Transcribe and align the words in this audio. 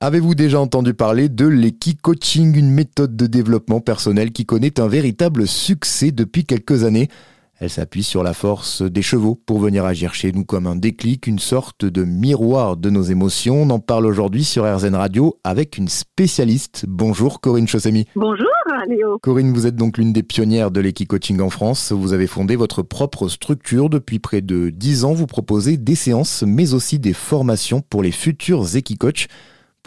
Avez-vous 0.00 0.36
déjà 0.36 0.60
entendu 0.60 0.94
parler 0.94 1.28
de 1.28 1.44
l'Equi-Coaching, 1.44 2.56
une 2.56 2.70
méthode 2.70 3.16
de 3.16 3.26
développement 3.26 3.80
personnel 3.80 4.30
qui 4.30 4.46
connaît 4.46 4.78
un 4.78 4.86
véritable 4.86 5.48
succès 5.48 6.12
depuis 6.12 6.44
quelques 6.44 6.84
années? 6.84 7.08
Elle 7.58 7.68
s'appuie 7.68 8.04
sur 8.04 8.22
la 8.22 8.32
force 8.32 8.82
des 8.82 9.02
chevaux 9.02 9.34
pour 9.34 9.58
venir 9.58 9.84
agir 9.84 10.14
chez 10.14 10.30
nous 10.30 10.44
comme 10.44 10.68
un 10.68 10.76
déclic, 10.76 11.26
une 11.26 11.40
sorte 11.40 11.84
de 11.84 12.04
miroir 12.04 12.76
de 12.76 12.90
nos 12.90 13.02
émotions. 13.02 13.62
On 13.62 13.70
en 13.70 13.80
parle 13.80 14.06
aujourd'hui 14.06 14.44
sur 14.44 14.72
RZN 14.72 14.94
Radio 14.94 15.36
avec 15.42 15.76
une 15.78 15.88
spécialiste. 15.88 16.84
Bonjour 16.86 17.40
Corinne 17.40 17.66
Chaussemi. 17.66 18.06
Bonjour 18.14 18.46
Léo. 18.86 19.18
Corinne, 19.20 19.52
vous 19.52 19.66
êtes 19.66 19.74
donc 19.74 19.98
l'une 19.98 20.12
des 20.12 20.22
pionnières 20.22 20.70
de 20.70 20.78
l'équi-coaching 20.78 21.40
en 21.40 21.50
France. 21.50 21.90
Vous 21.90 22.12
avez 22.12 22.28
fondé 22.28 22.54
votre 22.54 22.82
propre 22.82 23.26
structure 23.26 23.90
depuis 23.90 24.20
près 24.20 24.42
de 24.42 24.70
10 24.70 25.04
ans. 25.04 25.12
Vous 25.12 25.26
proposez 25.26 25.76
des 25.76 25.96
séances 25.96 26.44
mais 26.46 26.72
aussi 26.72 27.00
des 27.00 27.14
formations 27.14 27.80
pour 27.80 28.04
les 28.04 28.12
futurs 28.12 28.76
équi-coachs. 28.76 29.26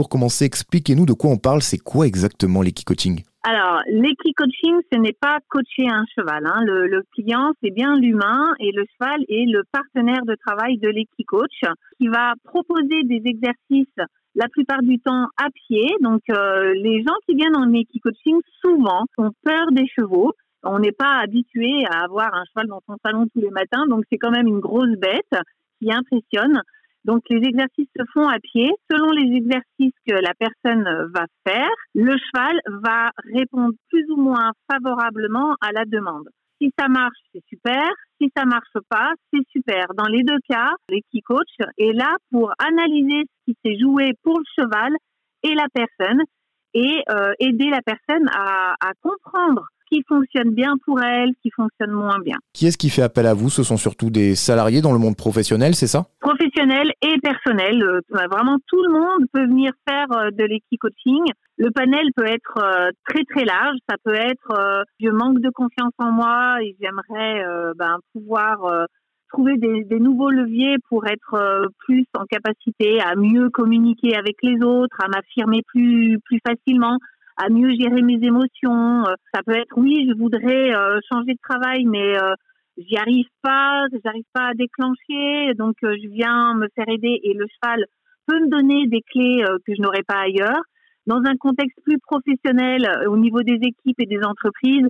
Pour 0.00 0.08
commencer, 0.08 0.46
expliquez-nous 0.46 1.04
de 1.04 1.12
quoi 1.12 1.28
on 1.28 1.36
parle. 1.36 1.60
C'est 1.60 1.76
quoi 1.76 2.06
exactement 2.06 2.62
l'équi-coaching 2.62 3.22
alors, 3.42 3.80
l'équi-coaching, 3.86 4.80
ce 4.90 4.98
n'est 4.98 5.16
pas 5.18 5.38
coacher 5.48 5.88
un 5.90 6.04
cheval. 6.14 6.46
Hein. 6.46 6.60
Le, 6.64 7.02
client, 7.14 7.52
c'est 7.62 7.70
bien 7.70 7.98
l'humain 7.98 8.54
et 8.60 8.70
le 8.72 8.84
cheval 8.92 9.20
est 9.28 9.44
le 9.46 9.62
partenaire 9.72 10.24
de 10.24 10.34
travail 10.46 10.78
de 10.78 10.88
l'équi-coach 10.88 11.60
qui 11.98 12.08
va 12.08 12.32
proposer 12.44 13.02
des 13.04 13.22
exercices 13.24 14.08
la 14.34 14.48
plupart 14.48 14.82
du 14.82 14.98
temps 15.00 15.26
à 15.36 15.48
pied. 15.54 15.86
Donc, 16.00 16.22
euh, 16.30 16.72
les 16.74 17.02
gens 17.02 17.16
qui 17.26 17.34
viennent 17.34 17.56
en 17.56 17.70
équi-coaching, 17.70 18.40
souvent, 18.62 19.04
ont 19.18 19.32
peur 19.44 19.66
des 19.72 19.86
chevaux. 19.86 20.32
On 20.62 20.78
n'est 20.78 20.92
pas 20.92 21.18
habitué 21.22 21.84
à 21.90 22.04
avoir 22.04 22.34
un 22.34 22.44
cheval 22.46 22.68
dans 22.68 22.80
son 22.86 22.96
salon 23.04 23.26
tous 23.34 23.40
les 23.40 23.50
matins, 23.50 23.86
donc 23.86 24.04
c'est 24.10 24.18
quand 24.18 24.30
même 24.30 24.46
une 24.46 24.60
grosse 24.60 24.96
bête 24.96 25.40
qui 25.78 25.92
impressionne. 25.92 26.62
Donc 27.04 27.22
les 27.30 27.46
exercices 27.46 27.88
se 27.96 28.04
font 28.12 28.28
à 28.28 28.38
pied. 28.38 28.70
Selon 28.90 29.10
les 29.10 29.36
exercices 29.36 29.94
que 30.06 30.14
la 30.14 30.32
personne 30.38 30.84
va 31.14 31.26
faire, 31.46 31.70
le 31.94 32.12
cheval 32.12 32.60
va 32.82 33.10
répondre 33.34 33.74
plus 33.88 34.04
ou 34.10 34.16
moins 34.16 34.52
favorablement 34.70 35.56
à 35.60 35.72
la 35.72 35.84
demande. 35.84 36.28
Si 36.60 36.70
ça 36.78 36.88
marche, 36.88 37.16
c'est 37.32 37.42
super. 37.48 37.88
Si 38.20 38.30
ça 38.36 38.44
marche 38.44 38.76
pas, 38.90 39.12
c'est 39.32 39.46
super. 39.50 39.86
Dans 39.96 40.08
les 40.08 40.22
deux 40.22 40.38
cas, 40.48 40.74
l'équipe 40.90 41.24
coach 41.24 41.48
est 41.78 41.92
là 41.92 42.16
pour 42.30 42.52
analyser 42.58 43.24
ce 43.24 43.52
qui 43.52 43.58
s'est 43.64 43.78
joué 43.78 44.12
pour 44.22 44.38
le 44.38 44.44
cheval 44.58 44.92
et 45.42 45.54
la 45.54 45.66
personne 45.72 46.22
et 46.74 47.02
euh, 47.10 47.32
aider 47.38 47.70
la 47.70 47.80
personne 47.80 48.28
à, 48.32 48.74
à 48.78 48.92
comprendre 49.00 49.66
qui 49.90 50.02
fonctionne 50.08 50.50
bien 50.50 50.74
pour 50.84 51.02
elle, 51.02 51.30
qui 51.42 51.50
fonctionne 51.50 51.90
moins 51.90 52.18
bien. 52.20 52.36
Qui 52.52 52.66
est-ce 52.66 52.78
qui 52.78 52.90
fait 52.90 53.02
appel 53.02 53.26
à 53.26 53.34
vous? 53.34 53.50
Ce 53.50 53.62
sont 53.62 53.76
surtout 53.76 54.10
des 54.10 54.34
salariés 54.34 54.80
dans 54.80 54.92
le 54.92 54.98
monde 54.98 55.16
professionnel, 55.16 55.74
c'est 55.74 55.86
ça? 55.86 56.06
Professionnel 56.20 56.92
et 57.02 57.18
personnel. 57.20 57.82
Euh, 57.82 58.00
vraiment, 58.30 58.58
tout 58.68 58.82
le 58.82 58.92
monde 58.92 59.26
peut 59.32 59.46
venir 59.46 59.72
faire 59.88 60.06
euh, 60.12 60.30
de 60.30 60.44
l'équi-coaching. 60.44 61.24
Le 61.58 61.70
panel 61.70 62.06
peut 62.16 62.26
être 62.26 62.58
euh, 62.58 62.90
très 63.08 63.24
très 63.24 63.44
large. 63.44 63.76
Ça 63.88 63.96
peut 64.04 64.14
être 64.14 64.84
je 65.00 65.10
manque 65.10 65.40
de 65.40 65.50
confiance 65.50 65.92
en 65.98 66.12
moi 66.12 66.62
et 66.62 66.76
j'aimerais 66.80 67.44
ben, 67.76 67.98
pouvoir 68.12 68.86
trouver 69.30 69.56
des, 69.56 69.84
des, 69.84 70.00
nouveaux 70.00 70.30
leviers 70.30 70.76
pour 70.88 71.06
être 71.06 71.68
plus 71.78 72.04
en 72.18 72.24
capacité 72.24 73.00
à 73.00 73.14
mieux 73.14 73.50
communiquer 73.50 74.16
avec 74.16 74.36
les 74.42 74.62
autres, 74.62 74.96
à 75.02 75.08
m'affirmer 75.08 75.62
plus 75.66 76.18
plus 76.24 76.40
facilement 76.46 76.98
à 77.40 77.48
mieux 77.48 77.72
gérer 77.78 78.02
mes 78.02 78.20
émotions. 78.22 79.04
Euh, 79.06 79.14
ça 79.32 79.40
peut 79.44 79.56
être 79.56 79.76
oui, 79.76 80.06
je 80.08 80.16
voudrais 80.16 80.74
euh, 80.74 81.00
changer 81.10 81.32
de 81.32 81.38
travail, 81.42 81.84
mais 81.84 82.16
euh, 82.16 82.34
j'y 82.76 82.96
arrive 82.96 83.28
pas, 83.42 83.86
j'arrive 84.04 84.28
pas 84.32 84.48
à 84.48 84.54
déclencher, 84.54 85.54
donc 85.54 85.76
je 85.82 86.08
viens 86.08 86.54
me 86.54 86.68
faire 86.74 86.88
aider 86.88 87.20
et 87.22 87.34
le 87.34 87.46
cheval 87.46 87.84
peut 88.26 88.40
me 88.40 88.48
donner 88.48 88.86
des 88.86 89.02
clés 89.02 89.44
que 89.66 89.74
je 89.74 89.82
n'aurais 89.82 90.04
pas 90.06 90.20
ailleurs. 90.20 90.62
Dans 91.06 91.20
un 91.24 91.36
contexte 91.36 91.78
plus 91.82 91.98
professionnel, 91.98 92.86
au 93.08 93.16
niveau 93.16 93.42
des 93.42 93.58
équipes 93.62 93.98
et 93.98 94.06
des 94.06 94.22
entreprises, 94.22 94.86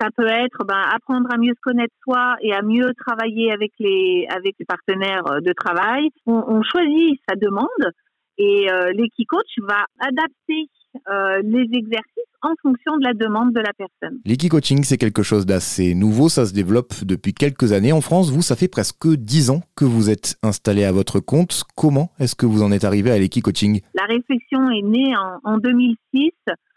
ça 0.00 0.08
peut 0.14 0.26
être 0.26 0.64
ben, 0.66 0.82
apprendre 0.92 1.28
à 1.32 1.38
mieux 1.38 1.54
se 1.54 1.60
connaître 1.62 1.94
soi 2.02 2.36
et 2.42 2.52
à 2.52 2.62
mieux 2.62 2.92
travailler 2.94 3.52
avec 3.52 3.72
les 3.78 4.26
avec 4.28 4.56
les 4.58 4.66
partenaires 4.66 5.40
de 5.40 5.52
travail. 5.52 6.10
On, 6.26 6.60
choisit 6.62 7.20
sa 7.28 7.36
demande 7.36 7.92
et 8.38 8.70
euh, 8.70 8.92
l'équi-coach 8.92 9.58
va 9.58 9.84
adapter 10.00 10.68
euh, 11.08 11.42
les 11.42 11.68
exercices 11.72 12.22
en 12.42 12.54
fonction 12.60 12.96
de 12.96 13.04
la 13.04 13.14
demande 13.14 13.52
de 13.52 13.60
la 13.60 13.72
personne. 13.72 14.18
L'équi-coaching, 14.24 14.82
c'est 14.82 14.98
quelque 14.98 15.22
chose 15.22 15.46
d'assez 15.46 15.94
nouveau, 15.94 16.28
ça 16.28 16.44
se 16.44 16.52
développe 16.52 17.04
depuis 17.04 17.34
quelques 17.34 17.72
années 17.72 17.92
en 17.92 18.00
France. 18.00 18.30
Vous, 18.30 18.42
ça 18.42 18.56
fait 18.56 18.68
presque 18.68 19.06
10 19.06 19.50
ans 19.50 19.62
que 19.76 19.84
vous 19.84 20.10
êtes 20.10 20.36
installé 20.42 20.84
à 20.84 20.92
votre 20.92 21.20
compte. 21.20 21.62
Comment 21.76 22.10
est-ce 22.18 22.34
que 22.34 22.46
vous 22.46 22.62
en 22.62 22.72
êtes 22.72 22.84
arrivé 22.84 23.10
à 23.10 23.18
l'équi-coaching 23.18 23.80
La 23.94 24.06
réflexion 24.06 24.70
est 24.70 24.82
née 24.82 25.14
en, 25.16 25.52
en 25.52 25.58
2006 25.58 26.32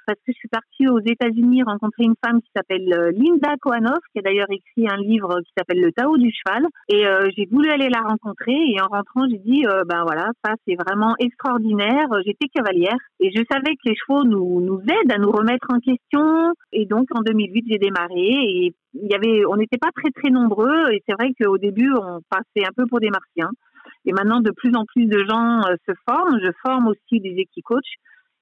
parce 0.05 0.19
que 0.19 0.31
je 0.31 0.37
suis 0.37 0.47
partie 0.47 0.87
aux 0.87 0.99
États-Unis 0.99 1.63
rencontrer 1.63 2.03
une 2.03 2.15
femme 2.23 2.41
qui 2.41 2.49
s'appelle 2.55 2.91
euh, 2.93 3.11
Linda 3.11 3.55
Kohanov, 3.61 3.99
qui 4.11 4.19
a 4.19 4.21
d'ailleurs 4.21 4.49
écrit 4.49 4.87
un 4.87 4.97
livre 4.97 5.41
qui 5.41 5.51
s'appelle 5.57 5.81
Le 5.81 5.91
Tao 5.91 6.17
du 6.17 6.31
cheval. 6.31 6.65
Et 6.89 7.05
euh, 7.05 7.29
j'ai 7.35 7.45
voulu 7.45 7.69
aller 7.69 7.89
la 7.89 8.01
rencontrer 8.01 8.53
et 8.53 8.79
en 8.81 8.87
rentrant, 8.87 9.27
j'ai 9.29 9.39
dit, 9.39 9.65
euh, 9.65 9.83
ben 9.87 10.03
voilà, 10.03 10.31
ça 10.43 10.53
c'est 10.67 10.75
vraiment 10.75 11.15
extraordinaire. 11.19 12.07
J'étais 12.25 12.47
cavalière 12.47 12.97
et 13.19 13.31
je 13.31 13.43
savais 13.51 13.75
que 13.75 13.89
les 13.89 13.95
chevaux 13.95 14.23
nous, 14.23 14.81
aident 14.81 15.11
à 15.11 15.17
nous 15.17 15.31
remettre 15.31 15.67
en 15.69 15.79
question. 15.79 16.53
Et 16.71 16.85
donc 16.85 17.07
en 17.15 17.21
2008, 17.21 17.65
j'ai 17.69 17.77
démarré 17.77 18.15
et 18.15 18.75
il 18.93 19.11
y 19.11 19.15
avait, 19.15 19.45
on 19.45 19.57
n'était 19.57 19.77
pas 19.77 19.91
très 19.95 20.11
très 20.11 20.29
nombreux 20.29 20.91
et 20.91 21.03
c'est 21.07 21.15
vrai 21.15 21.31
qu'au 21.39 21.57
début, 21.57 21.91
on 21.91 22.21
passait 22.29 22.65
un 22.65 22.73
peu 22.75 22.85
pour 22.87 22.99
des 22.99 23.09
martiens. 23.09 23.51
Et 24.05 24.13
maintenant, 24.13 24.39
de 24.39 24.51
plus 24.51 24.75
en 24.75 24.85
plus 24.85 25.05
de 25.05 25.25
gens 25.27 25.61
se 25.87 25.93
forment. 26.07 26.39
Je 26.41 26.51
forme 26.63 26.87
aussi 26.87 27.19
des 27.19 27.35
équicoachs. 27.37 27.83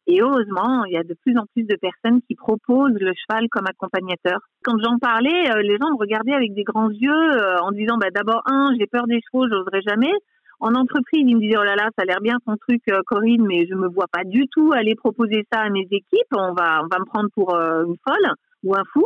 Et 0.06 0.22
heureusement, 0.22 0.84
il 0.86 0.94
y 0.94 0.98
a 0.98 1.04
de 1.04 1.16
plus 1.24 1.38
en 1.38 1.46
plus 1.54 1.64
de 1.64 1.78
personnes 1.78 2.22
qui 2.28 2.36
proposent 2.36 3.00
le 3.00 3.14
cheval 3.16 3.48
comme 3.50 3.66
accompagnateur. 3.68 4.40
Quand 4.64 4.78
j'en 4.84 4.98
parlais, 5.00 5.50
euh, 5.50 5.62
les 5.62 5.78
gens 5.78 5.92
me 5.92 5.98
regardaient 5.98 6.34
avec 6.34 6.54
des 6.54 6.64
grands 6.64 6.90
yeux 6.90 7.10
euh, 7.10 7.58
en 7.62 7.72
disant 7.72 7.98
bah, 7.98 8.10
d'abord, 8.14 8.42
un, 8.46 8.74
j'ai 8.78 8.88
peur 8.88 9.08
des 9.08 9.22
chevaux, 9.22 9.48
j'oserais 9.50 9.82
jamais. 9.88 10.12
En 10.60 10.76
entreprise, 10.76 11.24
ils 11.26 11.36
me 11.36 11.42
disaient 11.42 11.58
oh 11.58 11.64
là 11.64 11.76
là, 11.76 11.90
ça 11.98 12.04
a 12.04 12.06
l'air 12.06 12.22
bien 12.22 12.38
ton 12.46 12.56
truc, 12.58 12.82
euh, 12.90 13.02
Corinne, 13.06 13.46
mais 13.48 13.66
je 13.66 13.76
me 13.76 13.88
vois 13.88 14.08
pas 14.12 14.24
du 14.26 14.48
tout 14.50 14.72
aller 14.74 14.96
proposer 14.96 15.46
ça 15.52 15.62
à 15.62 15.70
mes 15.70 15.88
équipes. 15.90 16.34
On 16.36 16.54
va, 16.54 16.82
on 16.84 16.88
va 16.88 17.00
me 17.00 17.06
prendre 17.06 17.30
pour 17.34 17.56
une 17.56 17.96
folle 18.06 18.34
ou 18.64 18.76
un 18.76 18.84
fou. 18.92 19.06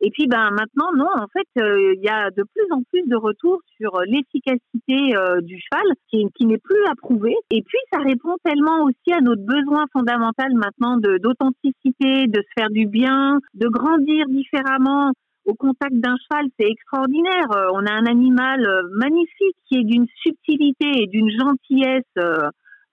Et 0.00 0.10
puis 0.10 0.26
ben 0.26 0.50
maintenant 0.50 0.92
non, 0.94 1.08
en 1.16 1.26
fait 1.32 1.48
euh, 1.58 1.94
il 1.94 2.02
y 2.02 2.08
a 2.08 2.30
de 2.30 2.42
plus 2.42 2.66
en 2.70 2.82
plus 2.82 3.02
de 3.06 3.16
retours 3.16 3.60
sur 3.76 3.96
euh, 3.96 4.04
l'efficacité 4.06 5.16
euh, 5.16 5.40
du 5.40 5.58
cheval 5.58 5.90
qui, 6.10 6.26
qui 6.34 6.44
n'est 6.44 6.58
plus 6.58 6.84
approuvée. 6.90 7.34
Et 7.50 7.62
puis 7.62 7.78
ça 7.90 8.00
répond 8.00 8.36
tellement 8.44 8.84
aussi 8.84 9.12
à 9.12 9.20
notre 9.22 9.42
besoin 9.42 9.86
fondamental 9.92 10.52
maintenant 10.54 10.98
de 10.98 11.16
d'authenticité, 11.16 12.26
de 12.26 12.42
se 12.42 12.52
faire 12.58 12.68
du 12.70 12.86
bien, 12.86 13.38
de 13.54 13.68
grandir 13.68 14.26
différemment 14.28 15.12
au 15.46 15.54
contact 15.54 15.94
d'un 15.94 16.16
cheval, 16.28 16.46
c'est 16.58 16.66
extraordinaire. 16.66 17.46
On 17.72 17.86
a 17.86 17.92
un 17.92 18.06
animal 18.06 18.66
magnifique 18.96 19.56
qui 19.68 19.78
est 19.78 19.84
d'une 19.84 20.06
subtilité 20.20 20.90
et 21.02 21.06
d'une 21.06 21.30
gentillesse 21.30 22.02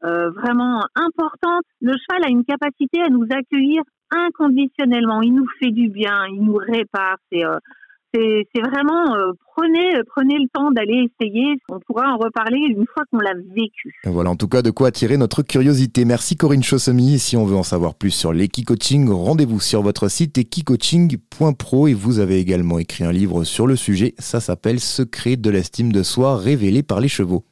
vraiment 0.04 0.84
importante. 0.94 1.64
Le 1.82 1.94
cheval 1.94 2.26
a 2.26 2.30
une 2.30 2.46
capacité 2.46 3.02
à 3.02 3.10
nous 3.10 3.26
accueillir 3.32 3.82
inconditionnellement. 4.16 5.22
Il 5.22 5.34
nous 5.36 5.48
fait 5.60 5.72
du 5.72 5.90
bien, 5.90 6.26
il 6.32 6.44
nous 6.44 6.56
répare. 6.56 7.18
C'est 7.32 7.46
euh, 7.46 7.60
vraiment 8.56 9.16
euh, 9.16 9.32
prenez 9.56 9.90
prenez 10.16 10.38
le 10.38 10.48
temps 10.54 10.72
d'aller 10.72 11.10
essayer. 11.10 11.56
On 11.70 11.80
pourra 11.80 12.14
en 12.14 12.18
reparler 12.18 12.60
une 12.60 12.86
fois 12.94 13.04
qu'on 13.10 13.18
l'a 13.18 13.34
vécu. 13.56 13.96
Voilà 14.04 14.30
en 14.30 14.36
tout 14.36 14.48
cas 14.48 14.62
de 14.62 14.70
quoi 14.70 14.90
attirer 14.90 15.18
notre 15.18 15.42
curiosité. 15.42 16.06
Merci 16.06 16.36
Corinne 16.36 16.62
Chaussemy. 16.62 17.18
Si 17.18 17.36
on 17.38 17.46
veut 17.46 17.56
en 17.56 17.64
savoir 17.64 17.96
plus 17.96 18.12
sur 18.12 18.32
l'équi-coaching, 18.32 19.10
rendez-vous 19.10 19.60
sur 19.60 19.82
votre 19.82 20.10
site 20.10 20.38
equicoaching.pro 20.38 21.88
et 21.88 21.94
vous 21.96 22.20
avez 22.20 22.40
également 22.40 22.78
écrit 22.78 23.04
un 23.04 23.12
livre 23.12 23.44
sur 23.44 23.66
le 23.66 23.76
sujet. 23.76 24.14
Ça 24.20 24.40
s'appelle 24.40 24.80
Secret 24.80 25.36
de 25.36 25.50
l'estime 25.50 25.92
de 25.92 26.04
soi 26.04 26.38
révélé 26.38 26.84
par 26.84 27.00
les 27.00 27.08
chevaux. 27.08 27.42